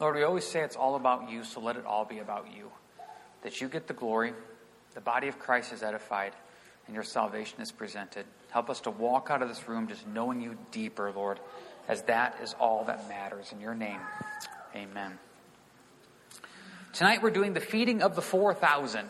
[0.00, 2.70] Lord, we always say it's all about you, so let it all be about you.
[3.42, 4.32] That you get the glory,
[4.94, 6.32] the body of Christ is edified,
[6.86, 8.24] and your salvation is presented.
[8.50, 11.40] Help us to walk out of this room just knowing you deeper, Lord,
[11.88, 13.52] as that is all that matters.
[13.52, 14.00] In your name,
[14.74, 15.18] amen.
[16.92, 19.08] Tonight we're doing the feeding of the 4,000.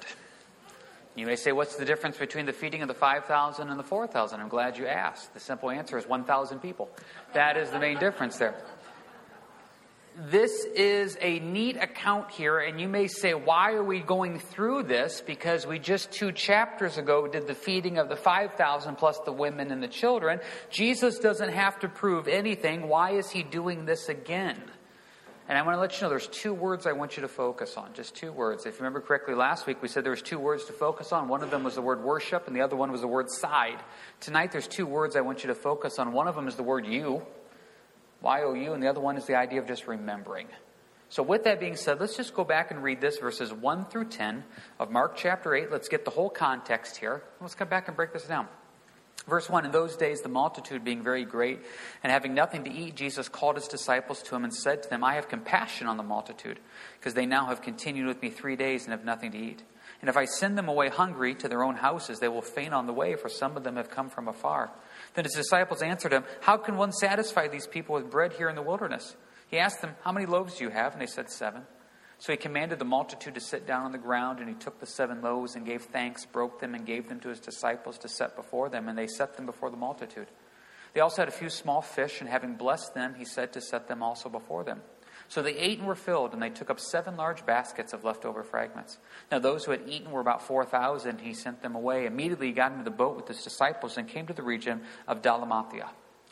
[1.14, 4.40] You may say, what's the difference between the feeding of the 5,000 and the 4,000?
[4.40, 5.34] I'm glad you asked.
[5.34, 6.88] The simple answer is 1,000 people.
[7.34, 8.54] That is the main difference there.
[10.20, 14.82] This is a neat account here, and you may say, why are we going through
[14.82, 15.22] this?
[15.24, 19.70] Because we just two chapters ago did the feeding of the 5,000 plus the women
[19.70, 20.40] and the children.
[20.70, 22.88] Jesus doesn't have to prove anything.
[22.88, 24.60] Why is he doing this again?
[25.48, 27.76] And I want to let you know there's two words I want you to focus
[27.76, 27.94] on.
[27.94, 28.66] Just two words.
[28.66, 31.28] If you remember correctly, last week we said there was two words to focus on.
[31.28, 33.78] One of them was the word worship, and the other one was the word side.
[34.18, 36.12] Tonight there's two words I want you to focus on.
[36.12, 37.22] One of them is the word you,
[38.20, 40.48] Y-O-U, and the other one is the idea of just remembering.
[41.10, 44.06] So with that being said, let's just go back and read this verses 1 through
[44.06, 44.44] 10
[44.78, 45.70] of Mark chapter 8.
[45.70, 47.22] Let's get the whole context here.
[47.40, 48.46] Let's come back and break this down.
[49.26, 51.60] Verse 1 In those days, the multitude being very great,
[52.02, 55.02] and having nothing to eat, Jesus called his disciples to him and said to them,
[55.04, 56.58] I have compassion on the multitude,
[56.98, 59.62] because they now have continued with me three days and have nothing to eat.
[60.00, 62.86] And if I send them away hungry to their own houses, they will faint on
[62.86, 64.70] the way, for some of them have come from afar.
[65.18, 68.54] Then his disciples answered him, How can one satisfy these people with bread here in
[68.54, 69.16] the wilderness?
[69.48, 70.92] He asked them, How many loaves do you have?
[70.92, 71.62] And they said, Seven.
[72.18, 74.86] So he commanded the multitude to sit down on the ground, and he took the
[74.86, 78.36] seven loaves and gave thanks, broke them, and gave them to his disciples to set
[78.36, 80.28] before them, and they set them before the multitude.
[80.94, 83.88] They also had a few small fish, and having blessed them, he said to set
[83.88, 84.82] them also before them.
[85.28, 88.42] So they ate and were filled, and they took up seven large baskets of leftover
[88.42, 88.98] fragments.
[89.30, 91.20] Now those who had eaten were about four thousand.
[91.20, 92.06] He sent them away.
[92.06, 95.20] Immediately he got into the boat with his disciples and came to the region of
[95.20, 95.88] Dalmanutha.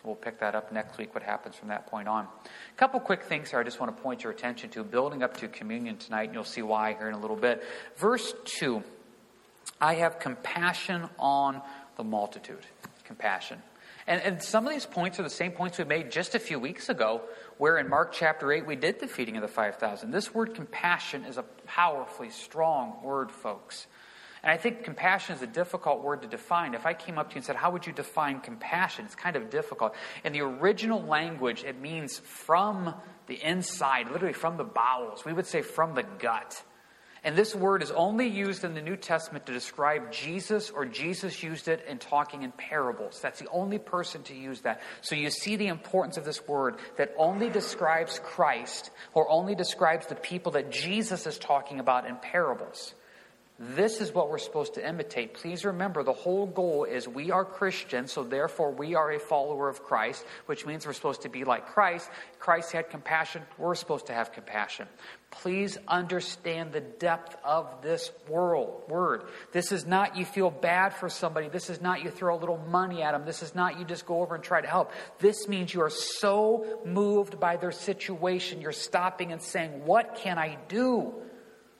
[0.06, 2.26] We'll pick that up next week, what happens from that point on.
[2.26, 5.36] A couple quick things here I just want to point your attention to, building up
[5.38, 7.64] to communion tonight, and you'll see why here in a little bit.
[7.96, 8.82] Verse 2
[9.80, 11.60] I have compassion on
[11.96, 12.64] the multitude.
[13.04, 13.60] Compassion.
[14.06, 16.58] And, and some of these points are the same points we made just a few
[16.58, 17.22] weeks ago,
[17.58, 20.10] where in Mark chapter 8 we did the feeding of the 5,000.
[20.10, 23.86] This word compassion is a powerfully strong word, folks.
[24.42, 26.74] And I think compassion is a difficult word to define.
[26.74, 29.04] If I came up to you and said, How would you define compassion?
[29.04, 29.96] It's kind of difficult.
[30.24, 32.94] In the original language, it means from
[33.26, 35.24] the inside, literally from the bowels.
[35.24, 36.62] We would say from the gut.
[37.26, 41.42] And this word is only used in the New Testament to describe Jesus, or Jesus
[41.42, 43.18] used it in talking in parables.
[43.20, 44.80] That's the only person to use that.
[45.00, 50.06] So you see the importance of this word that only describes Christ, or only describes
[50.06, 52.94] the people that Jesus is talking about in parables.
[53.58, 55.32] This is what we're supposed to imitate.
[55.32, 59.70] Please remember the whole goal is we are Christians, so therefore we are a follower
[59.70, 62.10] of Christ, which means we're supposed to be like Christ.
[62.38, 64.86] Christ had compassion, we're supposed to have compassion.
[65.30, 69.22] Please understand the depth of this world, word.
[69.52, 71.48] This is not you feel bad for somebody.
[71.48, 73.24] This is not you throw a little money at them.
[73.24, 74.92] This is not you just go over and try to help.
[75.18, 80.36] This means you are so moved by their situation, you're stopping and saying, What can
[80.36, 81.14] I do?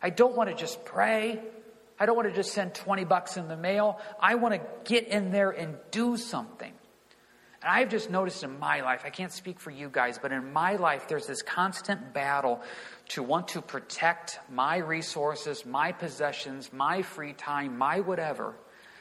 [0.01, 1.43] I don't want to just pray.
[1.99, 3.99] I don't want to just send 20 bucks in the mail.
[4.21, 6.73] I want to get in there and do something.
[7.63, 10.53] And I've just noticed in my life, I can't speak for you guys, but in
[10.53, 12.61] my life, there's this constant battle
[13.09, 18.55] to want to protect my resources, my possessions, my free time, my whatever.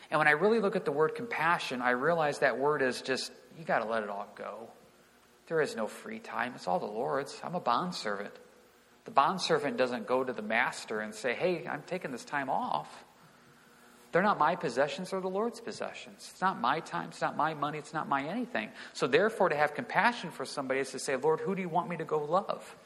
[0.09, 3.31] And when I really look at the word compassion, I realize that word is just,
[3.57, 4.69] you got to let it all go.
[5.47, 6.53] There is no free time.
[6.55, 7.39] It's all the Lord's.
[7.44, 8.34] I'm a bondservant.
[9.05, 13.05] The bondservant doesn't go to the master and say, Hey, I'm taking this time off.
[14.16, 16.29] They're not my possessions, they're the Lord's possessions.
[16.31, 18.69] It's not my time, it's not my money, it's not my anything.
[18.93, 21.89] So, therefore, to have compassion for somebody is to say, Lord, who do you want
[21.89, 22.77] me to go love?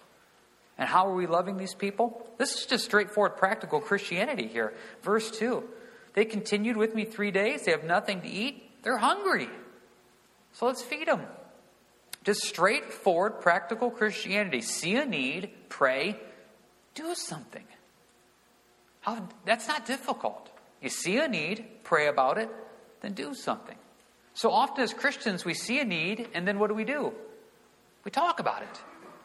[0.80, 2.28] And how are we loving these people?
[2.40, 4.74] This is just straightforward, practical Christianity here.
[5.04, 5.64] Verse 2
[6.16, 9.50] They continued with me three days, they have nothing to eat, they're hungry.
[10.54, 11.22] So, let's feed them.
[12.30, 14.62] Just straightforward, practical Christianity.
[14.62, 16.16] See a need, pray,
[16.94, 17.64] do something.
[19.02, 20.48] How, that's not difficult.
[20.80, 22.48] You see a need, pray about it,
[23.02, 23.76] then do something.
[24.36, 27.14] So often as Christians, we see a need, and then what do we do?
[28.06, 28.80] We talk about it,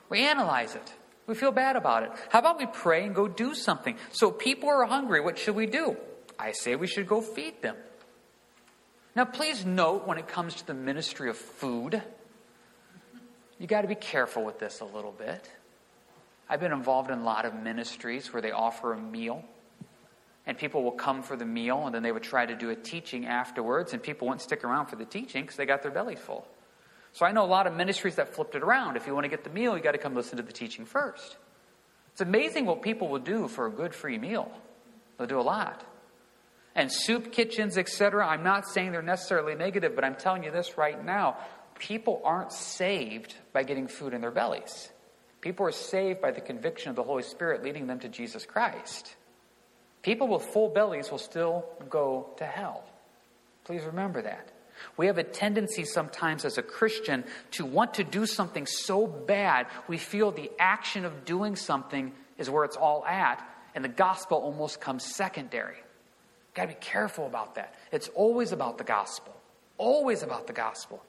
[0.09, 0.95] we analyze it,
[1.27, 2.11] we feel bad about it.
[2.31, 3.99] How about we pray and go do something?
[4.13, 5.99] So people are hungry, what should we do?
[6.39, 7.77] I say we should go feed them.
[9.15, 12.03] Now, please note when it comes to the ministry of food,
[13.59, 15.51] you got to be careful with this a little bit.
[16.49, 19.45] I've been involved in a lot of ministries where they offer a meal,
[20.47, 22.77] and people will come for the meal, and then they would try to do a
[22.77, 26.19] teaching afterwards, and people wouldn't stick around for the teaching because they got their bellies
[26.19, 26.47] full.
[27.13, 28.97] So I know a lot of ministries that flipped it around.
[28.97, 30.85] If you want to get the meal, you got to come listen to the teaching
[30.85, 31.37] first.
[32.13, 34.51] It's amazing what people will do for a good free meal.
[35.17, 35.85] They'll do a lot.
[36.75, 40.77] And soup kitchens, etc., I'm not saying they're necessarily negative, but I'm telling you this
[40.77, 41.37] right now.
[41.79, 44.91] People aren't saved by getting food in their bellies.
[45.41, 49.15] People are saved by the conviction of the Holy Spirit leading them to Jesus Christ.
[50.03, 52.85] People with full bellies will still go to hell.
[53.65, 54.51] Please remember that.
[54.97, 59.67] We have a tendency sometimes as a Christian to want to do something so bad,
[59.89, 64.39] we feel the action of doing something is where it's all at, and the gospel
[64.39, 65.77] almost comes secondary.
[66.55, 67.75] Got to be careful about that.
[67.93, 69.35] It's always about the gospel.
[69.79, 71.03] Always about the gospel.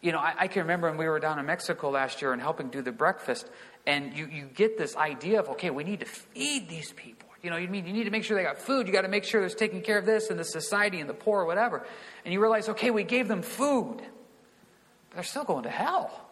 [0.00, 2.40] You know, I, I, can remember when we were down in Mexico last year and
[2.40, 3.48] helping do the breakfast,
[3.86, 7.28] and you, you get this idea of, okay, we need to feed these people.
[7.42, 8.86] You know, you mean you need to make sure they got food.
[8.86, 11.14] You got to make sure there's taking care of this and the society and the
[11.14, 11.86] poor, or whatever.
[12.24, 16.28] And you realize, okay, we gave them food, but they're still going to hell.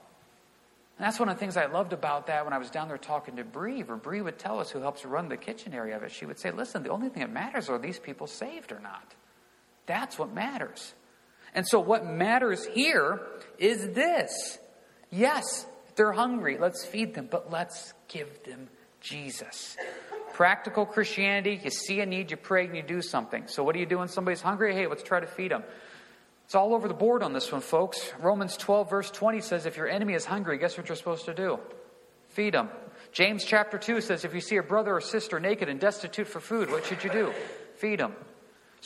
[0.98, 2.98] And that's one of the things I loved about that when I was down there
[2.98, 6.02] talking to Bree, or Bree would tell us who helps run the kitchen area of
[6.02, 6.10] it.
[6.10, 9.14] She would say, listen, the only thing that matters are these people saved or not.
[9.84, 10.94] That's what matters.
[11.56, 13.20] And so what matters here
[13.58, 14.58] is this.
[15.10, 15.66] Yes,
[15.96, 16.58] they're hungry.
[16.58, 18.68] Let's feed them, but let's give them
[19.00, 19.76] Jesus.
[20.34, 23.48] Practical Christianity, you see a need, you pray, and you do something.
[23.48, 24.74] So, what do you do when somebody's hungry?
[24.74, 25.64] Hey, let's try to feed them.
[26.44, 28.12] It's all over the board on this one, folks.
[28.20, 31.34] Romans 12, verse 20 says, If your enemy is hungry, guess what you're supposed to
[31.34, 31.58] do?
[32.28, 32.68] Feed him.
[33.12, 36.40] James chapter 2 says, If you see a brother or sister naked and destitute for
[36.40, 37.32] food, what should you do?
[37.76, 38.14] Feed them.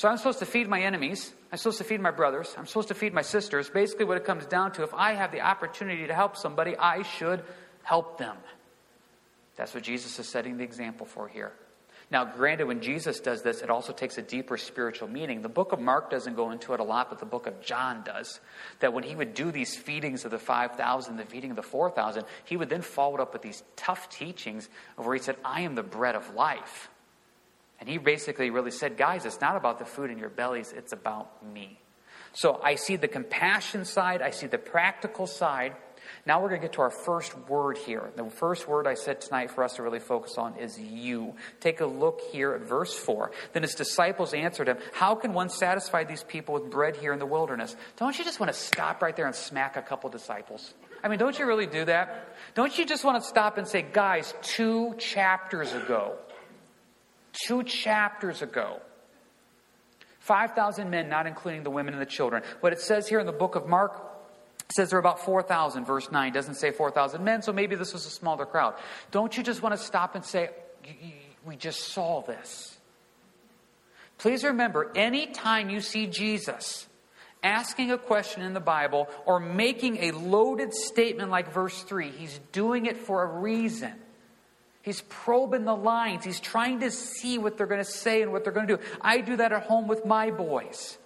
[0.00, 1.31] So I'm supposed to feed my enemies.
[1.52, 2.55] I'm supposed to feed my brothers.
[2.56, 3.69] I'm supposed to feed my sisters.
[3.69, 7.02] Basically, what it comes down to, if I have the opportunity to help somebody, I
[7.02, 7.43] should
[7.82, 8.38] help them.
[9.56, 11.52] That's what Jesus is setting the example for here.
[12.11, 15.43] Now, granted, when Jesus does this, it also takes a deeper spiritual meaning.
[15.43, 18.02] The book of Mark doesn't go into it a lot, but the book of John
[18.02, 18.41] does.
[18.79, 22.25] That when he would do these feedings of the 5,000, the feeding of the 4,000,
[22.47, 25.61] he would then follow it up with these tough teachings of where he said, I
[25.61, 26.88] am the bread of life.
[27.81, 30.93] And he basically really said, guys, it's not about the food in your bellies, it's
[30.93, 31.81] about me.
[32.32, 35.75] So I see the compassion side, I see the practical side.
[36.27, 38.11] Now we're going to get to our first word here.
[38.17, 41.35] The first word I said tonight for us to really focus on is you.
[41.61, 43.31] Take a look here at verse 4.
[43.53, 47.19] Then his disciples answered him, How can one satisfy these people with bread here in
[47.19, 47.76] the wilderness?
[47.97, 50.75] Don't you just want to stop right there and smack a couple disciples?
[51.03, 52.35] I mean, don't you really do that?
[52.55, 56.17] Don't you just want to stop and say, Guys, two chapters ago,
[57.32, 58.81] two chapters ago,
[60.21, 62.43] 5,000 men, not including the women and the children.
[62.61, 64.11] What it says here in the book of Mark,
[64.75, 66.32] says there are about 4,000, verse 9.
[66.32, 68.75] Doesn't say 4,000 men, so maybe this was a smaller crowd.
[69.11, 70.50] Don't you just want to stop and say,
[71.44, 72.77] We just saw this?
[74.19, 76.87] Please remember, anytime you see Jesus
[77.43, 82.38] asking a question in the Bible or making a loaded statement like verse 3, he's
[82.53, 83.94] doing it for a reason.
[84.82, 86.25] He's probing the lines.
[86.25, 88.82] He's trying to see what they're going to say and what they're going to do.
[89.00, 90.97] I do that at home with my boys.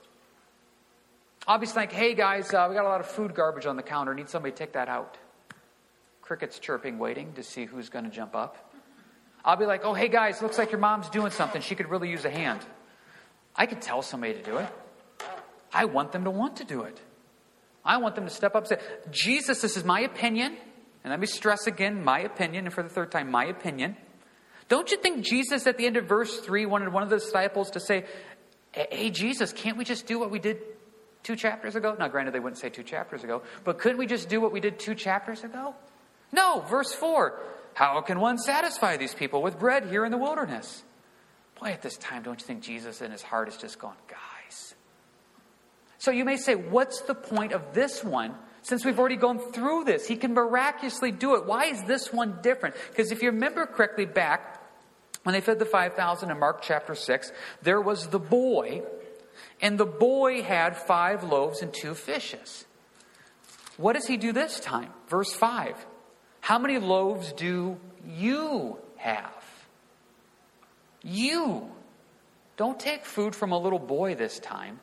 [1.46, 3.82] I'll be like, hey guys, uh, we got a lot of food garbage on the
[3.82, 4.14] counter.
[4.14, 5.18] Need somebody to take that out.
[6.22, 8.72] Crickets chirping, waiting to see who's going to jump up.
[9.44, 11.60] I'll be like, oh, hey guys, looks like your mom's doing something.
[11.60, 12.60] She could really use a hand.
[13.54, 14.68] I could tell somebody to do it.
[15.72, 16.98] I want them to want to do it.
[17.84, 20.56] I want them to step up and say, Jesus, this is my opinion.
[21.04, 23.96] And let me stress again, my opinion, and for the third time, my opinion.
[24.68, 27.70] Don't you think Jesus at the end of verse 3 wanted one of the disciples
[27.72, 28.06] to say,
[28.72, 30.58] Hey, Jesus, can't we just do what we did
[31.22, 31.94] two chapters ago?
[31.96, 34.58] Now, granted, they wouldn't say two chapters ago, but couldn't we just do what we
[34.58, 35.74] did two chapters ago?
[36.32, 37.38] No, verse 4.
[37.74, 40.82] How can one satisfy these people with bread here in the wilderness?
[41.60, 44.74] Boy, at this time, don't you think Jesus in his heart is just going, guys?
[45.98, 48.34] So you may say, what's the point of this one
[48.64, 50.08] since we've already gone through this?
[50.08, 51.44] He can miraculously do it.
[51.44, 52.74] Why is this one different?
[52.88, 54.60] Because if you remember correctly back
[55.22, 57.30] when they fed the 5,000 in Mark chapter 6,
[57.62, 58.82] there was the boy
[59.60, 62.64] and the boy had five loaves and two fishes.
[63.76, 64.90] What does he do this time?
[65.08, 65.86] Verse 5.
[66.40, 69.44] How many loaves do you have?
[71.02, 71.70] You.
[72.56, 74.80] Don't take food from a little boy this time.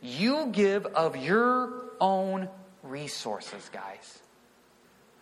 [0.00, 2.48] You give of your own
[2.82, 4.18] resources, guys.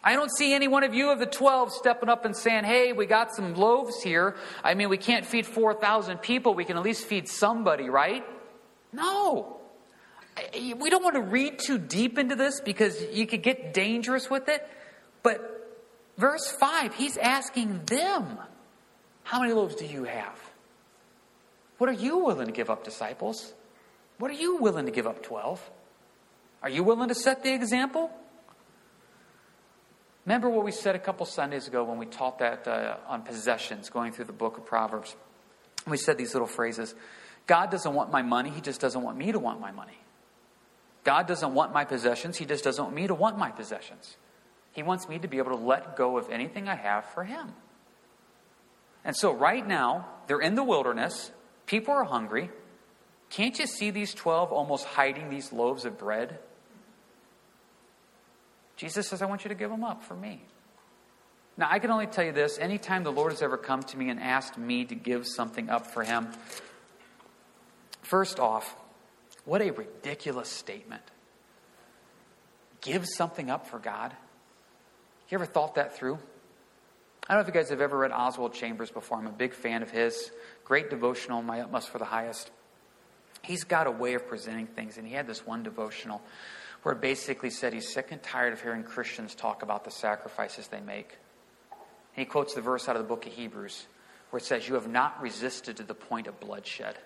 [0.02, 2.92] I don't see any one of you of the 12 stepping up and saying, hey,
[2.92, 4.34] we got some loaves here.
[4.64, 6.54] I mean, we can't feed 4,000 people.
[6.54, 8.24] We can at least feed somebody, right?
[8.92, 9.58] No.
[10.54, 14.48] We don't want to read too deep into this because you could get dangerous with
[14.48, 14.66] it.
[15.22, 15.78] But
[16.16, 18.38] verse 5, he's asking them,
[19.22, 20.38] How many loaves do you have?
[21.76, 23.52] What are you willing to give up, disciples?
[24.18, 25.70] What are you willing to give up, 12?
[26.62, 28.10] Are you willing to set the example?
[30.26, 33.88] Remember what we said a couple Sundays ago when we taught that uh, on possessions,
[33.88, 35.16] going through the book of Proverbs?
[35.86, 36.94] We said these little phrases
[37.46, 39.98] God doesn't want my money, He just doesn't want me to want my money.
[41.02, 44.16] God doesn't want my possessions, He just doesn't want me to want my possessions.
[44.72, 47.54] He wants me to be able to let go of anything I have for Him.
[49.04, 51.32] And so, right now, they're in the wilderness,
[51.66, 52.50] people are hungry.
[53.30, 56.38] Can't you see these 12 almost hiding these loaves of bread?
[58.80, 60.40] Jesus says, I want you to give them up for me.
[61.58, 64.08] Now, I can only tell you this anytime the Lord has ever come to me
[64.08, 66.28] and asked me to give something up for Him,
[68.00, 68.74] first off,
[69.44, 71.02] what a ridiculous statement.
[72.80, 74.14] Give something up for God.
[75.28, 76.18] You ever thought that through?
[77.28, 79.18] I don't know if you guys have ever read Oswald Chambers before.
[79.18, 80.30] I'm a big fan of his.
[80.64, 82.50] Great devotional, My Utmost for the Highest.
[83.42, 86.22] He's got a way of presenting things, and he had this one devotional
[86.82, 90.68] where it basically said he's sick and tired of hearing Christians talk about the sacrifices
[90.68, 91.18] they make.
[92.16, 93.86] And he quotes the verse out of the book of Hebrews
[94.30, 96.96] where it says, You have not resisted to the point of bloodshed.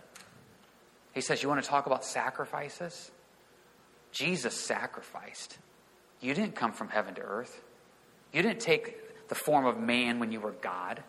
[1.12, 3.10] He says, You want to talk about sacrifices?
[4.12, 5.58] Jesus sacrificed.
[6.20, 7.60] You didn't come from heaven to earth.
[8.32, 11.02] You didn't take the form of man when you were God.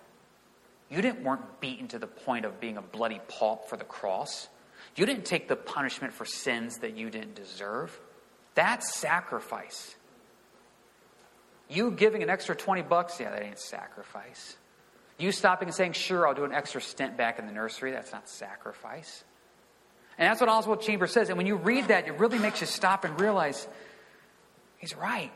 [0.89, 4.47] You didn't weren't beaten to the point of being a bloody pulp for the cross.
[4.95, 7.99] You didn't take the punishment for sins that you didn't deserve.
[8.55, 9.95] That's sacrifice.
[11.69, 14.57] You giving an extra 20 bucks, yeah, that ain't sacrifice.
[15.17, 18.11] You stopping and saying, sure, I'll do an extra stint back in the nursery, that's
[18.11, 19.23] not sacrifice.
[20.17, 21.29] And that's what Oswald Chambers says.
[21.29, 23.67] And when you read that, it really makes you stop and realize
[24.77, 25.31] he's right.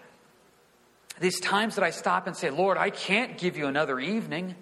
[1.19, 4.55] These times that I stop and say, Lord, I can't give you another evening.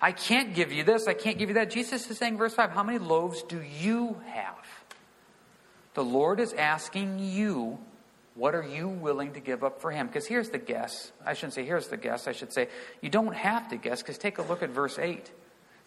[0.00, 1.08] I can't give you this.
[1.08, 1.70] I can't give you that.
[1.70, 4.54] Jesus is saying, verse 5, how many loaves do you have?
[5.94, 7.78] The Lord is asking you,
[8.34, 10.06] what are you willing to give up for Him?
[10.06, 11.12] Because here's the guess.
[11.24, 12.28] I shouldn't say here's the guess.
[12.28, 12.68] I should say
[13.00, 15.30] you don't have to guess because take a look at verse 8.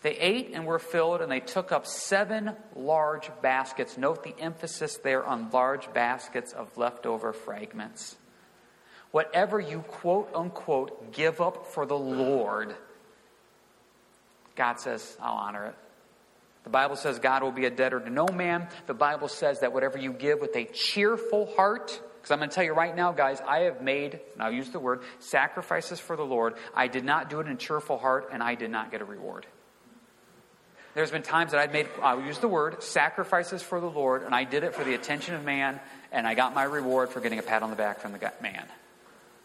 [0.02, 3.98] They ate and were filled, and they took up seven large baskets.
[3.98, 8.18] Note the emphasis there on large baskets of leftover fragments.
[9.12, 12.76] Whatever you quote unquote give up for the Lord,
[14.56, 15.76] God says, I'll honor it.
[16.64, 18.68] The Bible says God will be a debtor to no man.
[18.88, 22.56] The Bible says that whatever you give with a cheerful heart, because I'm going to
[22.56, 26.16] tell you right now, guys, I have made, and I'll use the word, sacrifices for
[26.16, 26.56] the Lord.
[26.74, 29.06] I did not do it in a cheerful heart, and I did not get a
[29.06, 29.46] reward.
[30.96, 34.34] There's been times that I've made, I'll use the word, sacrifices for the Lord, and
[34.34, 35.80] I did it for the attention of man,
[36.12, 38.66] and I got my reward for getting a pat on the back from the man.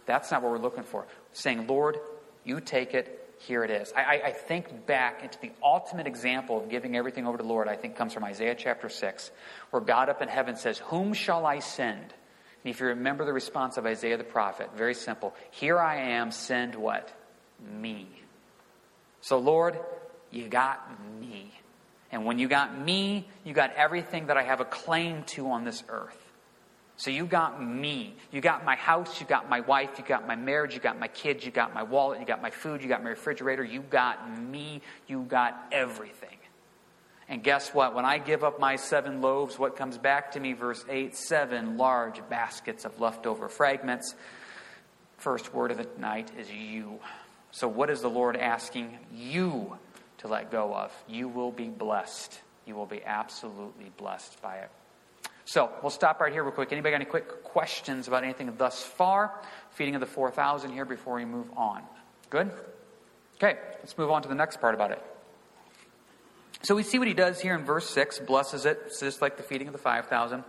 [0.06, 1.06] That's not what we're looking for.
[1.32, 1.96] Saying, Lord,
[2.44, 3.92] you take it, here it is.
[3.96, 7.68] I, I, think back into the ultimate example of giving everything over to the Lord,
[7.68, 9.30] I think comes from Isaiah chapter 6,
[9.70, 12.00] where God up in heaven says, Whom shall I send?
[12.00, 15.34] And if you remember the response of Isaiah the prophet, very simple.
[15.52, 17.12] Here I am, send what?
[17.80, 18.08] Me.
[19.20, 19.78] So, Lord,
[20.30, 20.88] you got
[21.20, 21.52] me.
[22.10, 25.64] And when you got me, you got everything that I have a claim to on
[25.64, 26.27] this earth.
[26.98, 28.16] So you got me.
[28.32, 29.20] You got my house.
[29.20, 29.90] You got my wife.
[29.98, 30.74] You got my marriage.
[30.74, 31.46] You got my kids.
[31.46, 32.18] You got my wallet.
[32.18, 32.82] You got my food.
[32.82, 33.62] You got my refrigerator.
[33.62, 34.82] You got me.
[35.06, 36.36] You got everything.
[37.28, 37.94] And guess what?
[37.94, 40.54] When I give up my seven loaves, what comes back to me?
[40.54, 44.16] Verse 8 seven large baskets of leftover fragments.
[45.18, 46.98] First word of the night is you.
[47.52, 49.78] So, what is the Lord asking you
[50.18, 50.92] to let go of?
[51.06, 52.40] You will be blessed.
[52.66, 54.70] You will be absolutely blessed by it.
[55.48, 56.72] So we'll stop right here real quick.
[56.72, 59.32] Anybody got any quick questions about anything thus far?
[59.70, 61.84] Feeding of the 4,000 here before we move on.
[62.28, 62.52] Good?
[63.36, 65.02] Okay, let's move on to the next part about it.
[66.60, 69.38] So we see what he does here in verse 6, blesses it, it's just like
[69.38, 70.44] the feeding of the 5,000.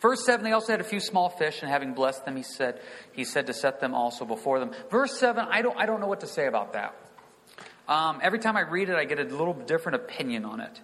[0.00, 2.80] Verse 7, they also had a few small fish, and having blessed them, he said,
[3.10, 4.70] he said to set them also before them.
[4.88, 6.94] Verse 7, I don't, I don't know what to say about that.
[7.88, 10.80] Um, every time I read it, I get a little different opinion on it.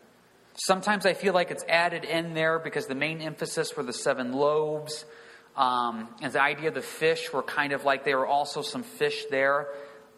[0.65, 4.33] Sometimes I feel like it's added in there because the main emphasis were the seven
[4.33, 5.05] loaves.
[5.57, 8.85] Um, and the idea of the fish were kind of like there were also some
[8.85, 9.67] fish there.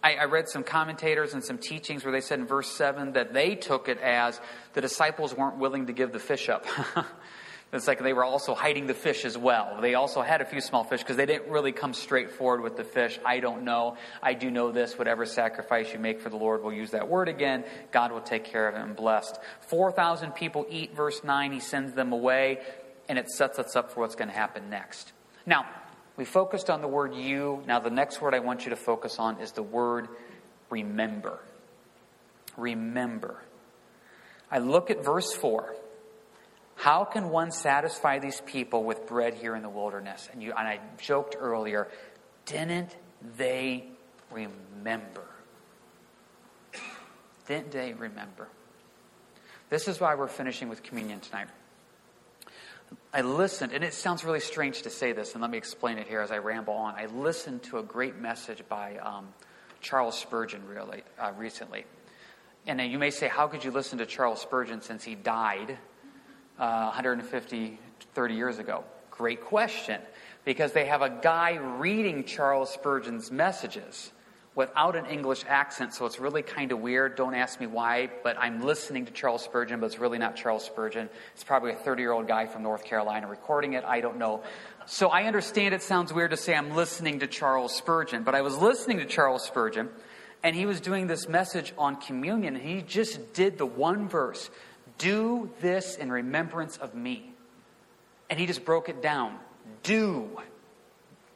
[0.03, 3.33] I, I read some commentators and some teachings where they said in verse 7 that
[3.33, 4.39] they took it as
[4.75, 6.67] the disciples weren't willing to give the fish up.
[7.75, 9.79] It's like they were also hiding the fish as well.
[9.81, 12.77] They also had a few small fish because they didn't really come straight forward with
[12.77, 13.19] the fish.
[13.25, 13.97] I don't know.
[14.23, 14.97] I do know this.
[14.97, 17.65] Whatever sacrifice you make for the Lord, we'll use that word again.
[17.91, 19.39] God will take care of it and blessed.
[19.69, 21.53] 4,000 people eat, verse 9.
[21.53, 22.61] He sends them away,
[23.09, 25.13] and it sets us up for what's going to happen next.
[25.45, 25.67] Now,
[26.17, 27.63] we focused on the word you.
[27.67, 30.09] Now, the next word I want you to focus on is the word
[30.71, 31.41] remember.
[32.57, 33.43] Remember.
[34.51, 35.75] I look at verse 4.
[36.75, 40.29] How can one satisfy these people with bread here in the wilderness?
[40.33, 41.89] And, you, and I joked earlier,
[42.47, 42.97] didn't
[43.37, 43.89] they
[44.31, 45.25] remember.
[47.47, 48.49] Didn't they remember?
[49.71, 51.49] This is why we're finishing with communion tonight.
[53.13, 56.07] I listened, and it sounds really strange to say this, and let me explain it
[56.07, 56.95] here as I ramble on.
[56.95, 59.29] I listened to a great message by um,
[59.81, 61.85] Charles Spurgeon really, uh, recently.
[62.67, 65.79] And you may say, how could you listen to Charles Spurgeon since he died
[66.59, 67.79] uh, 150,
[68.15, 68.85] 30 years ago?
[69.11, 70.01] Great question.
[70.45, 74.13] Because they have a guy reading Charles Spurgeon's messages
[74.55, 77.17] without an English accent, so it's really kind of weird.
[77.17, 80.65] Don't ask me why, but I'm listening to Charles Spurgeon, but it's really not Charles
[80.65, 81.09] Spurgeon.
[81.35, 83.85] It's probably a 30 year old guy from North Carolina recording it.
[83.85, 84.43] I don't know.
[84.87, 88.43] So I understand it sounds weird to say I'm listening to Charles Spurgeon, but I
[88.43, 89.89] was listening to Charles Spurgeon,
[90.43, 94.51] and he was doing this message on communion, and he just did the one verse
[94.99, 97.33] Do this in remembrance of me.
[98.31, 99.39] And he just broke it down.
[99.83, 100.39] Do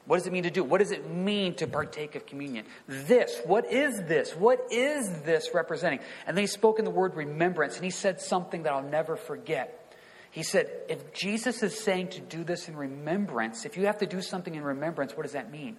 [0.09, 0.65] what does it mean to do?
[0.65, 2.65] What does it mean to partake of communion?
[2.87, 4.35] This, what is this?
[4.35, 6.01] What is this representing?
[6.27, 9.17] And then he spoke in the word remembrance, and he said something that I'll never
[9.17, 9.95] forget.
[10.31, 14.07] He said, if Jesus is saying to do this in remembrance, if you have to
[14.07, 15.77] do something in remembrance, what does that mean?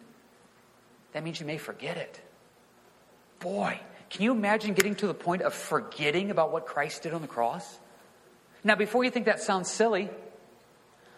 [1.14, 2.22] That means you may forget it.
[3.40, 3.80] Boy,
[4.10, 7.28] can you imagine getting to the point of forgetting about what Christ did on the
[7.28, 7.78] cross?
[8.64, 10.10] Now, before you think that sounds silly,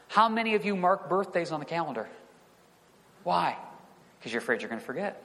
[0.10, 2.10] how many of you mark birthdays on the calendar?
[3.24, 3.58] Why?
[4.20, 5.24] Because you're afraid you're going to forget.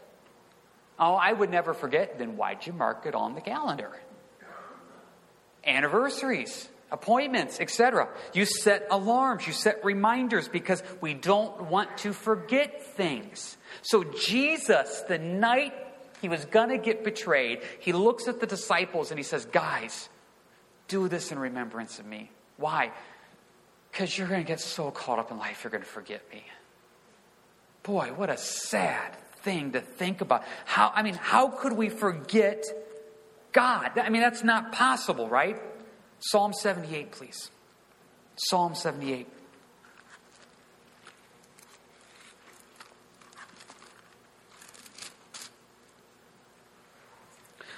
[0.99, 2.19] Oh, I would never forget.
[2.19, 3.91] Then why'd you mark it on the calendar?
[5.67, 8.09] Anniversaries, appointments, etc.
[8.33, 13.57] You set alarms, you set reminders because we don't want to forget things.
[13.83, 15.75] So Jesus, the night
[16.21, 20.09] he was going to get betrayed, he looks at the disciples and he says, Guys,
[20.89, 22.31] do this in remembrance of me.
[22.57, 22.93] Why?
[23.91, 26.45] Because you're going to get so caught up in life, you're going to forget me.
[27.83, 30.45] Boy, what a sad thing to think about.
[30.65, 32.65] How, I mean, how could we forget
[33.53, 33.99] God?
[33.99, 35.57] I mean, that's not possible, right?
[36.19, 37.51] Psalm 78, please.
[38.37, 39.29] Psalm 78.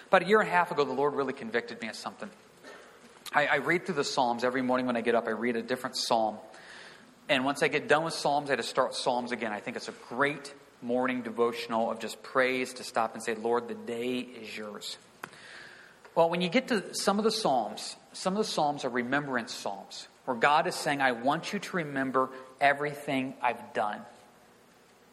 [0.08, 2.30] About a year and a half ago, the Lord really convicted me of something.
[3.34, 5.28] I, I, read through the Psalms every morning when I get up.
[5.28, 6.38] I read a different psalm.
[7.28, 9.52] And once I get done with Psalms, I had to start Psalms again.
[9.52, 13.68] I think it's a great morning devotional of just praise to stop and say, Lord,
[13.68, 14.96] the day is yours.
[16.14, 19.52] Well, when you get to some of the Psalms, some of the Psalms are remembrance
[19.52, 22.30] Psalms, where God is saying, I want you to remember
[22.62, 24.00] everything I've done.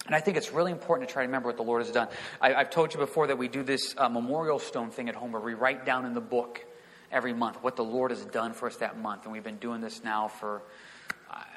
[0.05, 2.09] And I think it's really important to try to remember what the Lord has done.
[2.39, 5.31] I, have told you before that we do this uh, memorial stone thing at home
[5.31, 6.63] where we write down in the book
[7.11, 9.23] every month what the Lord has done for us that month.
[9.23, 10.61] And we've been doing this now for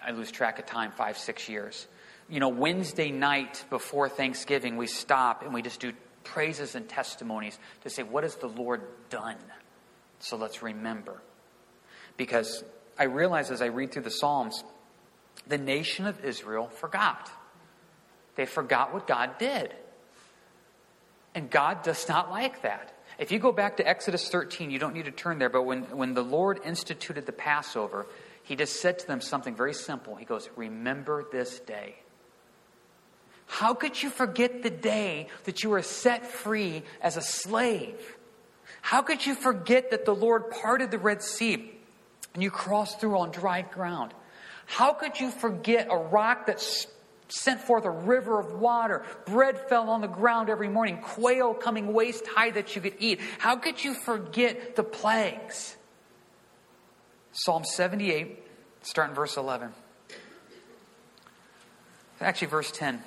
[0.09, 1.87] I lose track of time, five, six years.
[2.29, 5.93] You know, Wednesday night before Thanksgiving, we stop and we just do
[6.25, 9.37] praises and testimonies to say, what has the Lord done?
[10.19, 11.21] So let's remember.
[12.17, 12.65] Because
[12.99, 14.65] I realize as I read through the Psalms,
[15.47, 17.31] the nation of Israel forgot.
[18.39, 19.75] They forgot what God did.
[21.35, 22.97] And God does not like that.
[23.19, 25.83] If you go back to Exodus 13, you don't need to turn there, but when,
[25.97, 28.07] when the Lord instituted the Passover,
[28.45, 30.15] he just said to them something very simple.
[30.15, 31.97] He goes, Remember this day.
[33.47, 38.17] How could you forget the day that you were set free as a slave?
[38.83, 41.73] How could you forget that the Lord parted the Red Sea
[42.35, 44.15] and you crossed through on dry ground?
[44.67, 46.61] How could you forget a rock that
[47.29, 49.05] sent forth a river of water?
[49.27, 53.21] Bread fell on the ground every morning, quail coming waist high that you could eat.
[53.39, 55.77] How could you forget the plagues?
[57.33, 58.43] Psalm 78,
[58.83, 59.73] starting verse 11.
[62.21, 63.03] Actually, verse 10.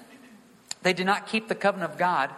[0.84, 2.32] They did not keep the covenant of God,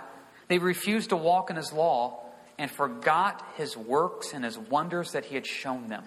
[0.48, 2.24] they refused to walk in his law
[2.58, 6.04] and forgot his works and his wonders that he had shown them.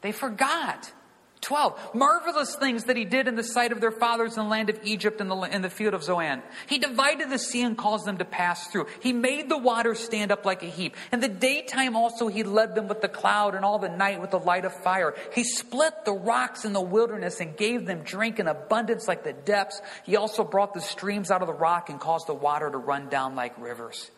[0.00, 0.92] They forgot.
[1.42, 1.94] 12.
[1.94, 4.78] Marvelous things that he did in the sight of their fathers in the land of
[4.84, 6.40] Egypt and the, in the field of Zoan.
[6.68, 8.86] He divided the sea and caused them to pass through.
[9.00, 10.96] He made the waters stand up like a heap.
[11.12, 14.30] In the daytime also he led them with the cloud and all the night with
[14.30, 15.14] the light of fire.
[15.34, 19.32] He split the rocks in the wilderness and gave them drink in abundance like the
[19.32, 19.82] depths.
[20.04, 23.08] He also brought the streams out of the rock and caused the water to run
[23.08, 24.12] down like rivers.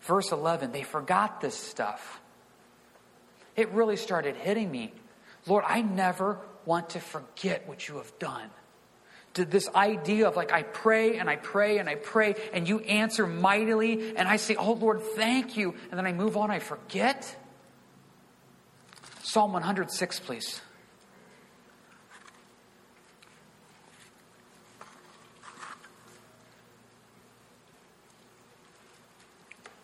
[0.00, 2.20] Verse 11, they forgot this stuff.
[3.54, 4.92] It really started hitting me.
[5.46, 8.50] Lord, I never want to forget what you have done.
[9.34, 12.80] To this idea of like, I pray and I pray and I pray, and you
[12.80, 16.60] answer mightily, and I say, Oh Lord, thank you, and then I move on, I
[16.60, 17.36] forget.
[19.22, 20.60] Psalm 106, please.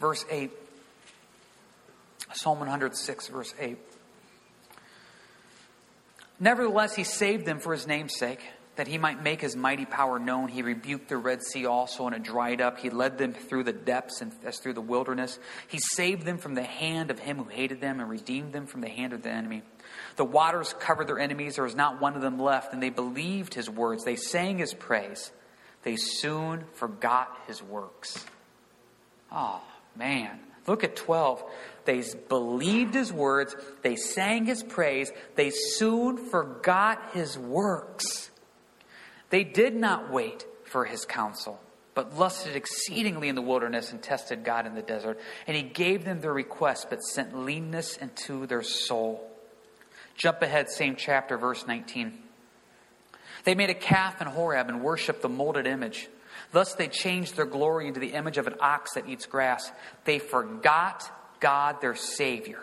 [0.01, 0.51] Verse 8.
[2.33, 3.77] Psalm 106, verse 8.
[6.41, 8.41] Nevertheless, he saved them for his name's sake,
[8.77, 10.49] that he might make his mighty power known.
[10.49, 12.79] He rebuked the Red Sea also, and it dried up.
[12.79, 15.39] He led them through the depths and as through the wilderness.
[15.69, 18.81] He saved them from the hand of him who hated them, and redeemed them from
[18.81, 19.63] the hand of the enemy.
[20.17, 23.53] The waters covered their enemies, there was not one of them left, and they believed
[23.53, 24.05] his words.
[24.05, 25.31] They sang his praise.
[25.83, 28.25] They soon forgot his works.
[29.31, 29.63] Oh,
[29.95, 30.41] man.
[30.67, 31.43] Look at 12.
[31.91, 38.31] They believed his words, they sang his praise, they soon forgot his works.
[39.31, 41.61] They did not wait for his counsel,
[41.95, 45.19] but lusted exceedingly in the wilderness and tested God in the desert.
[45.49, 49.29] And he gave them their request, but sent leanness into their soul.
[50.15, 52.17] Jump ahead, same chapter, verse 19.
[53.43, 56.09] They made a calf in Horeb and worshiped the molded image.
[56.53, 59.73] Thus they changed their glory into the image of an ox that eats grass.
[60.05, 62.61] They forgot God, their Savior,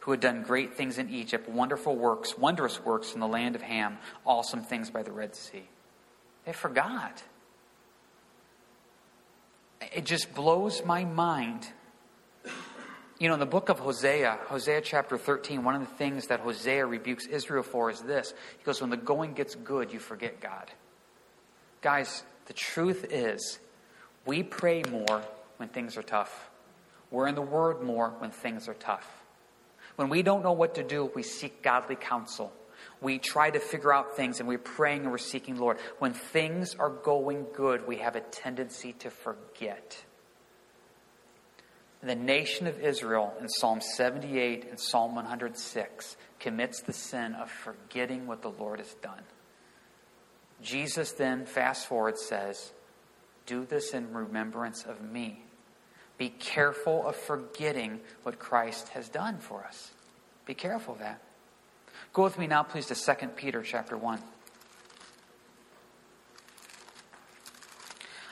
[0.00, 3.62] who had done great things in Egypt, wonderful works, wondrous works in the land of
[3.62, 5.64] Ham, awesome things by the Red Sea.
[6.44, 7.22] They forgot.
[9.94, 11.66] It just blows my mind.
[13.18, 16.40] You know, in the book of Hosea, Hosea chapter 13, one of the things that
[16.40, 18.34] Hosea rebukes Israel for is this.
[18.58, 20.70] He goes, When the going gets good, you forget God.
[21.80, 23.58] Guys, the truth is,
[24.26, 25.22] we pray more
[25.58, 26.50] when things are tough.
[27.14, 29.08] We're in the Word more when things are tough.
[29.94, 32.52] When we don't know what to do, we seek godly counsel.
[33.00, 35.78] We try to figure out things and we're praying and we're seeking Lord.
[36.00, 40.04] When things are going good, we have a tendency to forget.
[42.02, 48.26] The nation of Israel in Psalm 78 and Psalm 106 commits the sin of forgetting
[48.26, 49.22] what the Lord has done.
[50.60, 52.72] Jesus then, fast forward, says,
[53.46, 55.43] Do this in remembrance of me.
[56.16, 59.90] Be careful of forgetting what Christ has done for us.
[60.46, 61.20] Be careful of that.
[62.12, 64.20] Go with me now, please, to 2 Peter chapter 1.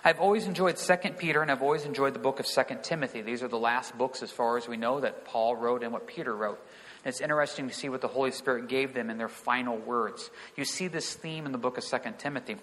[0.05, 3.23] I've always enjoyed 2 Peter and I've always enjoyed the book of 2 Timothy.
[3.23, 6.09] These are the last books, as far as we know, that Paul wrote and what
[6.09, 6.61] Peter wrote.
[7.05, 10.31] And it's interesting to see what the Holy Spirit gave them in their final words.
[10.57, 12.57] You see this theme in the book of 2 Timothy,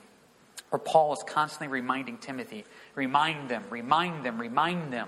[0.69, 2.65] where Paul is constantly reminding Timothy,
[2.99, 5.07] remind them, remind them, remind them.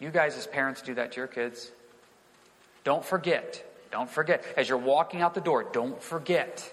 [0.00, 1.70] You guys, as parents, do that to your kids.
[2.84, 3.62] Don't forget.
[3.90, 4.42] Don't forget.
[4.56, 6.72] As you're walking out the door, don't forget.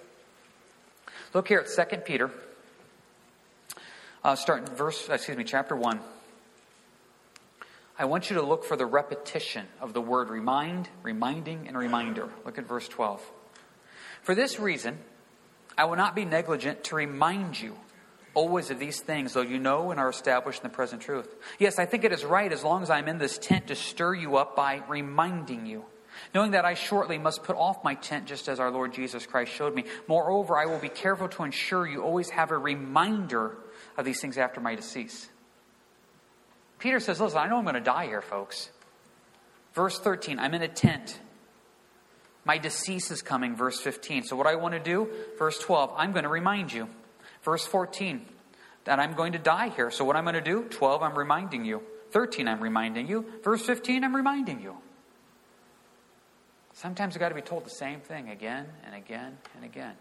[1.33, 2.31] Look here at 2 Peter.
[4.23, 5.99] Uh, start verse, excuse me, chapter 1.
[7.99, 12.29] I want you to look for the repetition of the word remind, reminding, and reminder.
[12.45, 13.21] Look at verse 12.
[14.23, 14.97] For this reason,
[15.77, 17.75] I will not be negligent to remind you
[18.39, 21.35] always of these things, though you know and are established in the present truth.
[21.59, 24.13] Yes, I think it is right, as long as I'm in this tent, to stir
[24.13, 25.83] you up by reminding you,
[26.33, 29.51] knowing that I shortly must put off my tent, just as our Lord Jesus Christ
[29.51, 29.83] showed me.
[30.07, 33.57] Moreover, I will be careful to ensure you always have a reminder
[33.97, 35.27] of these things after my decease.
[36.79, 38.69] Peter says, Listen, I know I'm going to die here, folks.
[39.73, 41.19] Verse 13, I'm in a tent.
[42.45, 44.23] My decease is coming, verse 15.
[44.23, 46.87] So, what I want to do, verse 12, I'm going to remind you.
[47.43, 48.25] Verse 14,
[48.85, 49.91] that I'm going to die here.
[49.91, 51.81] So, what I'm going to do, 12, I'm reminding you.
[52.11, 53.25] 13, I'm reminding you.
[53.43, 54.75] Verse 15, I'm reminding you.
[56.73, 59.95] Sometimes we've got to be told the same thing again and again and again.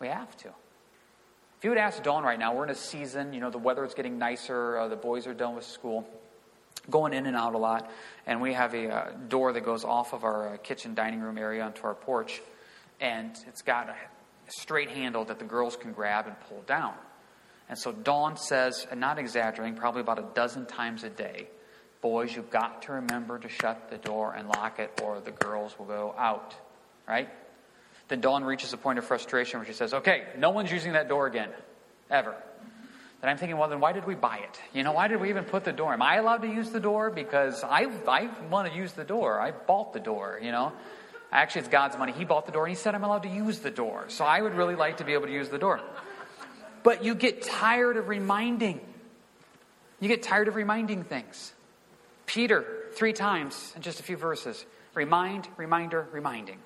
[0.00, 0.48] We have to.
[0.48, 3.84] If you would ask Dawn right now, we're in a season, you know, the weather
[3.84, 6.06] is getting nicer, uh, the boys are done with school,
[6.90, 7.90] going in and out a lot,
[8.26, 11.38] and we have a uh, door that goes off of our uh, kitchen dining room
[11.38, 12.42] area onto our porch,
[13.00, 13.94] and it's got a
[14.56, 16.94] straight handle that the girls can grab and pull down.
[17.68, 21.48] And so Dawn says, and not exaggerating, probably about a dozen times a day,
[22.02, 25.78] boys, you've got to remember to shut the door and lock it, or the girls
[25.78, 26.54] will go out.
[27.08, 27.28] Right?
[28.08, 31.08] Then Dawn reaches a point of frustration where she says, Okay, no one's using that
[31.08, 31.50] door again,
[32.10, 32.34] ever.
[33.24, 34.60] Then I'm thinking, well, then why did we buy it?
[34.74, 35.94] You know, why did we even put the door?
[35.94, 37.08] Am I allowed to use the door?
[37.08, 39.40] Because I, I want to use the door.
[39.40, 40.74] I bought the door, you know.
[41.34, 42.12] Actually, it's God's money.
[42.12, 44.04] He bought the door and He said I'm allowed to use the door.
[44.06, 45.80] So I would really like to be able to use the door.
[46.84, 48.80] But you get tired of reminding.
[49.98, 51.52] You get tired of reminding things.
[52.26, 54.64] Peter, three times in just a few verses.
[54.94, 56.58] Remind, reminder, reminding.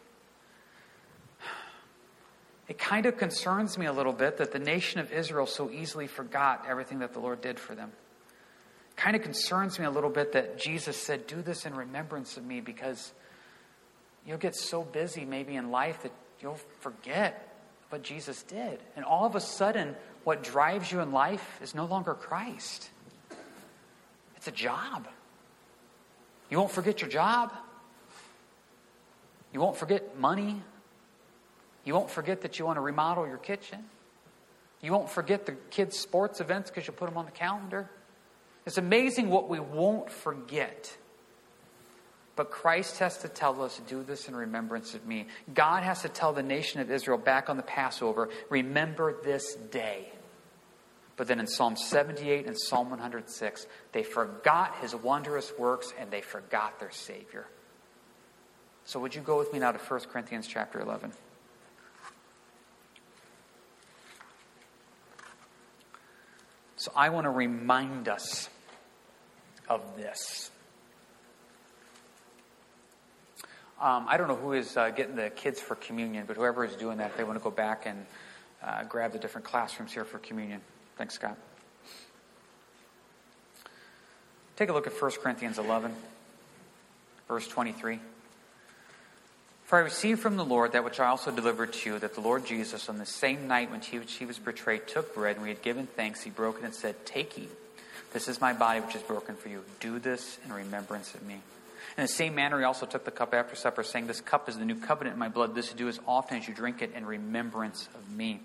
[2.68, 6.06] It kind of concerns me a little bit that the nation of Israel so easily
[6.06, 7.90] forgot everything that the Lord did for them.
[8.90, 12.36] It kind of concerns me a little bit that Jesus said, Do this in remembrance
[12.36, 13.14] of me because
[14.28, 17.48] you'll get so busy maybe in life that you'll forget
[17.88, 18.78] what Jesus did.
[18.94, 22.90] And all of a sudden, what drives you in life is no longer Christ.
[24.36, 25.08] It's a job.
[26.50, 27.52] You won't forget your job.
[29.54, 30.60] You won't forget money.
[31.84, 33.82] You won't forget that you want to remodel your kitchen.
[34.82, 37.88] You won't forget the kids' sports events because you put them on the calendar.
[38.66, 40.94] It's amazing what we won't forget.
[42.38, 45.26] But Christ has to tell us, do this in remembrance of me.
[45.52, 50.12] God has to tell the nation of Israel back on the Passover, remember this day.
[51.16, 56.20] But then in Psalm 78 and Psalm 106, they forgot his wondrous works and they
[56.20, 57.44] forgot their Savior.
[58.84, 61.10] So would you go with me now to 1 Corinthians chapter 11?
[66.76, 68.48] So I want to remind us
[69.68, 70.52] of this.
[73.80, 76.74] Um, I don't know who is uh, getting the kids for communion, but whoever is
[76.74, 78.06] doing that, they want to go back and
[78.62, 80.60] uh, grab the different classrooms here for communion.
[80.96, 81.36] Thanks, Scott.
[84.56, 85.94] Take a look at 1 Corinthians 11,
[87.28, 88.00] verse 23.
[89.66, 92.20] For I received from the Lord that which I also delivered to you, that the
[92.20, 95.50] Lord Jesus, on the same night when he, he was betrayed, took bread, and we
[95.50, 97.50] had given thanks, he broke it and said, Take, eat.
[98.12, 99.62] This is my body which is broken for you.
[99.78, 101.42] Do this in remembrance of me.
[101.96, 104.58] In the same manner, he also took the cup after supper, saying, This cup is
[104.58, 105.54] the new covenant in my blood.
[105.54, 108.40] This do as often as you drink it in remembrance of me.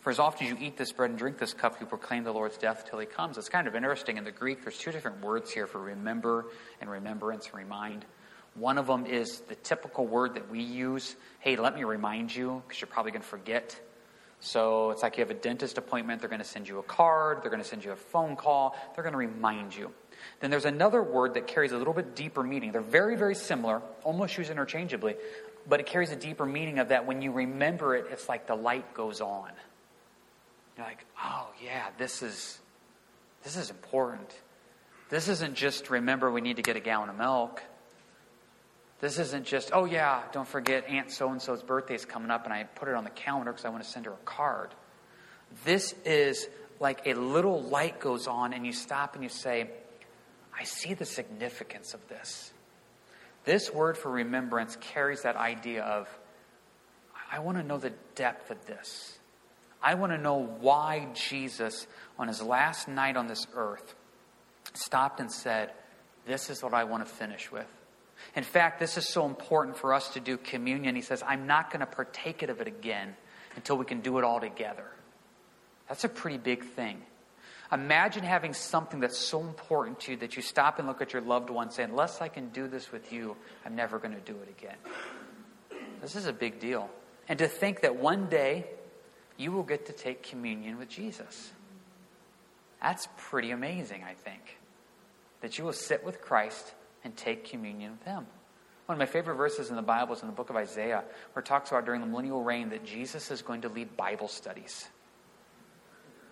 [0.00, 2.32] For as often as you eat this bread and drink this cup, you proclaim the
[2.32, 3.36] Lord's death till he comes.
[3.36, 4.16] It's kind of interesting.
[4.16, 6.46] In the Greek, there's two different words here for remember
[6.80, 8.06] and remembrance and remind.
[8.54, 12.62] One of them is the typical word that we use hey, let me remind you,
[12.66, 13.78] because you're probably going to forget.
[14.40, 17.42] So it's like you have a dentist appointment, they're going to send you a card,
[17.42, 19.92] they're going to send you a phone call, they're going to remind you.
[20.40, 22.72] Then there's another word that carries a little bit deeper meaning.
[22.72, 25.16] They're very, very similar, almost used interchangeably,
[25.68, 28.54] but it carries a deeper meaning of that when you remember it, it's like the
[28.54, 29.50] light goes on.
[30.76, 32.58] You're like, oh yeah, this is
[33.44, 34.34] this is important.
[35.08, 37.62] This isn't just remember we need to get a gallon of milk.
[39.00, 42.44] This isn't just, oh yeah, don't forget Aunt so and so's birthday is coming up
[42.44, 44.70] and I put it on the calendar because I want to send her a card.
[45.64, 46.48] This is
[46.80, 49.70] like a little light goes on and you stop and you say,
[50.58, 52.52] I see the significance of this.
[53.44, 56.08] This word for remembrance carries that idea of,
[57.32, 59.18] I want to know the depth of this.
[59.82, 61.86] I want to know why Jesus,
[62.18, 63.94] on his last night on this earth,
[64.74, 65.72] stopped and said,
[66.26, 67.66] This is what I want to finish with.
[68.36, 70.94] In fact, this is so important for us to do communion.
[70.94, 73.14] He says, I'm not going to partake of it again
[73.56, 74.86] until we can do it all together.
[75.88, 77.02] That's a pretty big thing.
[77.72, 81.22] Imagine having something that's so important to you that you stop and look at your
[81.22, 84.36] loved one saying, Unless I can do this with you, I'm never going to do
[84.42, 84.76] it again.
[86.02, 86.90] This is a big deal.
[87.28, 88.66] And to think that one day
[89.36, 91.52] you will get to take communion with Jesus.
[92.82, 94.58] That's pretty amazing, I think.
[95.42, 98.26] That you will sit with Christ and take communion with Him.
[98.86, 101.40] One of my favorite verses in the Bible is in the book of Isaiah, where
[101.40, 104.88] it talks about during the millennial reign that Jesus is going to lead Bible studies.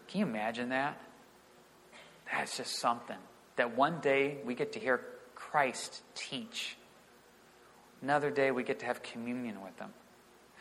[0.09, 1.01] Can you imagine that?
[2.33, 3.17] That's just something.
[3.57, 5.01] That one day we get to hear
[5.35, 6.77] Christ teach.
[8.03, 9.91] Another day we get to have communion with Him.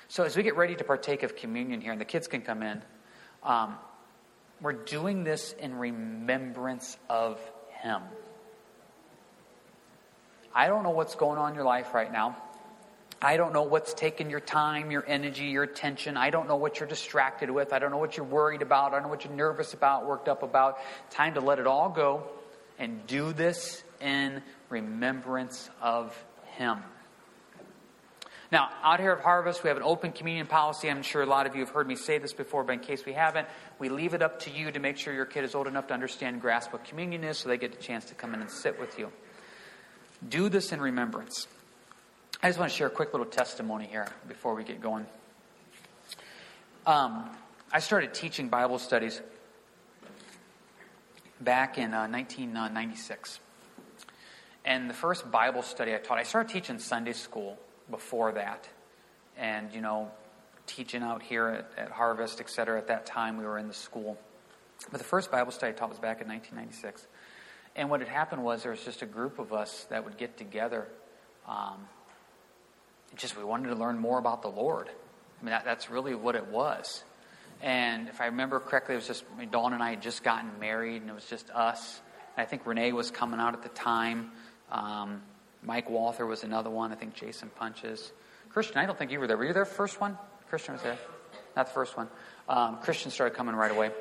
[0.08, 2.64] So, as we get ready to partake of communion here, and the kids can come
[2.64, 2.82] in,
[3.44, 3.76] um,
[4.62, 7.40] we're doing this in remembrance of
[7.82, 8.02] Him.
[10.56, 12.38] I don't know what's going on in your life right now.
[13.22, 16.18] I don't know what's taking your time, your energy, your attention.
[16.18, 17.74] I don't know what you're distracted with.
[17.74, 18.92] I don't know what you're worried about.
[18.92, 20.78] I don't know what you're nervous about, worked up about.
[21.10, 22.24] Time to let it all go
[22.78, 26.16] and do this in remembrance of
[26.58, 26.78] Him.
[28.52, 30.90] Now, out here at Harvest, we have an open communion policy.
[30.90, 33.04] I'm sure a lot of you have heard me say this before, but in case
[33.04, 35.68] we haven't, we leave it up to you to make sure your kid is old
[35.68, 38.34] enough to understand and grasp what communion is so they get a chance to come
[38.34, 39.12] in and sit with you.
[40.30, 41.48] Do this in remembrance.
[42.48, 45.06] I just want to share a quick little testimony here before we get going.
[46.86, 47.30] Um,
[47.74, 49.22] I started teaching Bible studies
[51.42, 53.42] back in uh, 1996.
[54.64, 57.60] And the first Bible study I taught, I started teaching Sunday school
[57.92, 58.70] before that.
[59.38, 60.10] And, you know,
[60.68, 63.74] teaching out here at, at Harvest, et cetera, at that time we were in the
[63.74, 64.18] school.
[64.90, 67.08] But the first Bible study I taught was back in 1996.
[67.76, 70.38] And what had happened was there was just a group of us that would get
[70.38, 70.88] together.
[71.46, 71.88] Um,
[73.18, 74.90] just we wanted to learn more about the Lord.
[74.90, 77.04] I mean, that, that's really what it was.
[77.62, 80.24] And if I remember correctly, it was just I mean, Dawn and I had just
[80.24, 82.00] gotten married, and it was just us.
[82.36, 84.32] And I think Renee was coming out at the time.
[84.72, 85.22] Um,
[85.64, 86.92] Mike Walther was another one.
[86.92, 88.12] I think Jason Punches.
[88.50, 89.38] Christian, I don't think you were there.
[89.38, 90.18] Were you there first one?
[90.50, 90.98] Christian was there.
[91.56, 92.08] Not the first one.
[92.48, 93.92] Um, Christian started coming right away.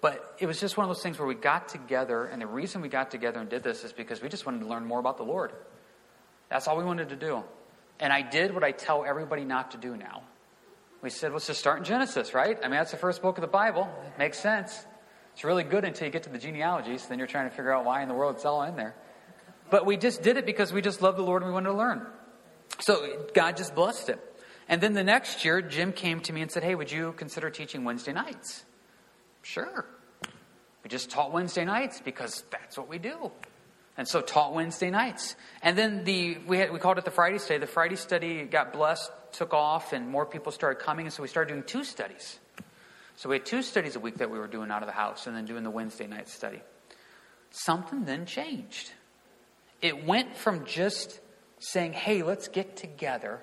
[0.00, 2.80] But it was just one of those things where we got together, and the reason
[2.80, 5.18] we got together and did this is because we just wanted to learn more about
[5.18, 5.52] the Lord.
[6.48, 7.44] That's all we wanted to do.
[8.00, 10.22] And I did what I tell everybody not to do now.
[11.02, 12.58] We said, let's just start in Genesis, right?
[12.58, 13.88] I mean, that's the first book of the Bible.
[14.06, 14.86] It makes sense.
[15.32, 17.06] It's really good until you get to the genealogies.
[17.06, 18.94] Then you're trying to figure out why in the world it's all in there.
[19.70, 21.76] But we just did it because we just loved the Lord and we wanted to
[21.76, 22.06] learn.
[22.80, 24.18] So God just blessed it.
[24.68, 27.50] And then the next year, Jim came to me and said, Hey, would you consider
[27.50, 28.64] teaching Wednesday nights?
[29.42, 29.86] Sure.
[30.84, 33.30] We just taught Wednesday nights because that's what we do.
[34.00, 35.36] And so taught Wednesday nights.
[35.60, 37.60] And then the we had we called it the Friday study.
[37.60, 41.28] The Friday study got blessed, took off, and more people started coming, and so we
[41.28, 42.38] started doing two studies.
[43.16, 45.26] So we had two studies a week that we were doing out of the house
[45.26, 46.62] and then doing the Wednesday night study.
[47.50, 48.90] Something then changed.
[49.82, 51.20] It went from just
[51.58, 53.38] saying, hey, let's get together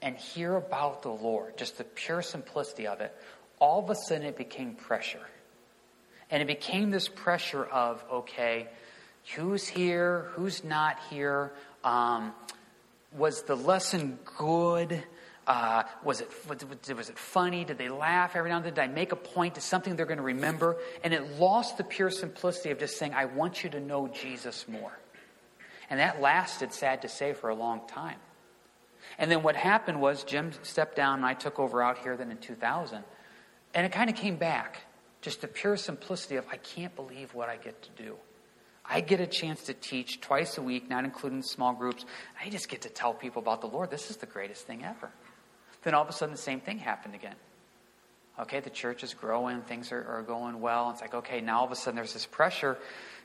[0.00, 3.14] and hear about the Lord, just the pure simplicity of it,
[3.58, 5.26] all of a sudden it became pressure.
[6.30, 8.68] And it became this pressure of, okay,
[9.34, 11.52] who's here, who's not here?
[11.82, 12.32] Um,
[13.16, 15.02] was the lesson good?
[15.46, 16.30] Uh, was, it,
[16.96, 17.64] was it funny?
[17.64, 18.74] Did they laugh every now and then?
[18.74, 20.76] Did I make a point to something they're going to remember?
[21.02, 24.66] And it lost the pure simplicity of just saying, I want you to know Jesus
[24.66, 24.98] more.
[25.90, 28.16] And that lasted, sad to say, for a long time.
[29.18, 32.30] And then what happened was Jim stepped down and I took over out here then
[32.30, 33.04] in 2000.
[33.74, 34.86] And it kind of came back.
[35.20, 38.16] Just the pure simplicity of, I can't believe what I get to do.
[38.86, 42.04] I get a chance to teach twice a week, not including small groups.
[42.44, 43.90] I just get to tell people about the Lord.
[43.90, 45.10] This is the greatest thing ever.
[45.82, 47.36] Then all of a sudden, the same thing happened again.
[48.38, 50.90] Okay, the church is growing, things are, are going well.
[50.90, 52.78] It's like, okay, now all of a sudden there's this pressure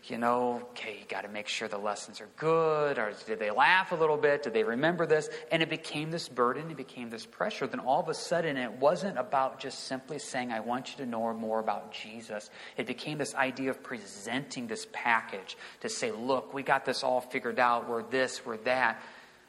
[0.06, 3.52] you know, okay, you got to make sure the lessons are good, or did they
[3.52, 4.44] laugh a little bit?
[4.44, 5.30] Did they remember this?
[5.52, 7.68] And it became this burden, it became this pressure.
[7.68, 11.10] Then all of a sudden, it wasn't about just simply saying, I want you to
[11.10, 12.50] know more about Jesus.
[12.78, 17.22] It became this idea of presenting this package to say, look, we got this all
[17.22, 17.90] figured out.
[17.90, 19.02] We're this, we're that.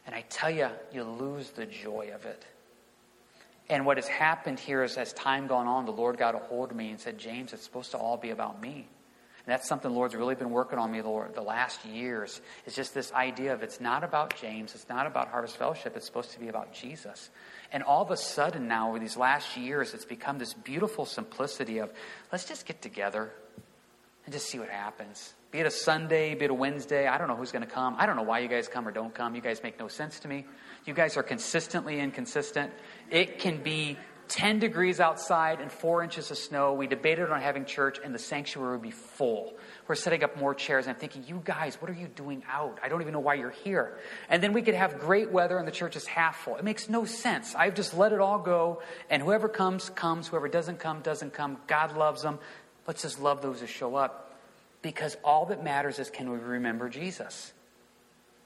[0.06, 2.44] And I tell you, you lose the joy of it.
[3.70, 6.72] And what has happened here is, as time gone on, the Lord got a hold
[6.72, 8.88] of me and said, James, it's supposed to all be about me.
[9.46, 12.40] And that's something the Lord's really been working on me the, the last years.
[12.66, 16.04] It's just this idea of it's not about James, it's not about Harvest Fellowship, it's
[16.04, 17.30] supposed to be about Jesus.
[17.72, 21.78] And all of a sudden now, over these last years, it's become this beautiful simplicity
[21.78, 21.92] of
[22.32, 23.30] let's just get together
[24.24, 25.32] and just see what happens.
[25.52, 27.96] Be it a Sunday, be it a Wednesday, I don't know who's going to come.
[27.98, 29.34] I don't know why you guys come or don't come.
[29.34, 30.44] You guys make no sense to me.
[30.84, 32.72] You guys are consistently inconsistent.
[33.10, 33.98] It can be
[34.30, 36.72] 10 degrees outside and four inches of snow.
[36.72, 39.54] We debated on having church, and the sanctuary would be full.
[39.88, 40.86] We're setting up more chairs.
[40.86, 42.78] and I'm thinking, you guys, what are you doing out?
[42.82, 43.98] I don't even know why you're here.
[44.28, 46.56] And then we could have great weather, and the church is half full.
[46.56, 47.56] It makes no sense.
[47.56, 50.28] I've just let it all go, and whoever comes, comes.
[50.28, 51.58] Whoever doesn't come, doesn't come.
[51.66, 52.38] God loves them.
[52.86, 54.38] Let's just love those who show up.
[54.80, 57.52] Because all that matters is can we remember Jesus?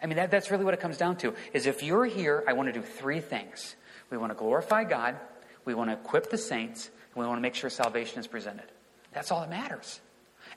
[0.04, 1.32] I mean, that, that's really what it comes down to.
[1.54, 3.74] Is if you're here, I want to do three things.
[4.10, 5.16] We want to glorify God.
[5.64, 8.66] We want to equip the saints, and we want to make sure salvation is presented.
[9.14, 10.00] That's all that matters.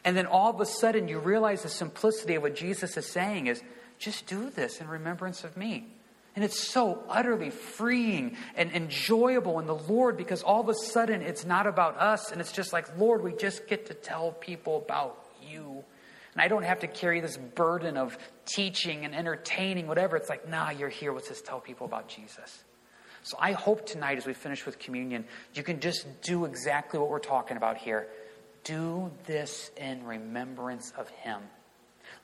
[0.04, 3.48] And then all of a sudden, you realize the simplicity of what Jesus is saying
[3.48, 3.64] is
[3.98, 5.88] just do this in remembrance of me.
[6.36, 11.22] And it's so utterly freeing and enjoyable in the Lord because all of a sudden
[11.22, 14.78] it's not about us and it's just like, Lord, we just get to tell people
[14.78, 15.84] about you.
[16.38, 20.16] And I don't have to carry this burden of teaching and entertaining, whatever.
[20.16, 21.12] It's like, nah, you're here.
[21.12, 22.64] Let's just tell people about Jesus.
[23.24, 27.10] So I hope tonight, as we finish with communion, you can just do exactly what
[27.10, 28.10] we're talking about here.
[28.64, 31.42] Do this in remembrance of Him.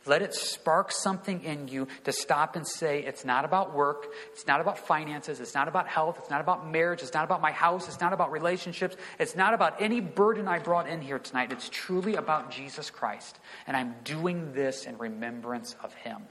[0.06, 4.46] Let it spark something in you to stop and say, it's not about work, it's
[4.46, 7.52] not about finances, it's not about health, it's not about marriage, it's not about my
[7.52, 11.54] house, it's not about relationships, it's not about any burden I brought in here tonight.
[11.54, 13.39] It's truly about Jesus Christ.
[13.66, 16.24] And I'm doing this in remembrance of Him.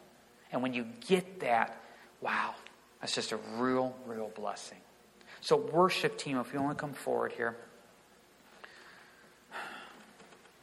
[0.50, 1.80] And when you get that,
[2.20, 2.54] wow,
[3.00, 4.78] that's just a real, real blessing.
[5.40, 7.56] So, worship team, if you want to come forward here.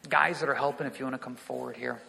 [0.08, 2.00] Guys that are helping, if you want to come forward here.